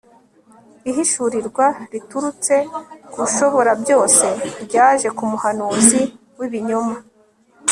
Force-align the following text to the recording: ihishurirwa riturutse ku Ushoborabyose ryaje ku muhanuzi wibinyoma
ihishurirwa 0.89 1.65
riturutse 1.91 2.55
ku 3.11 3.17
Ushoborabyose 3.25 4.27
ryaje 4.65 5.07
ku 5.17 5.23
muhanuzi 5.31 6.01
wibinyoma 6.37 6.97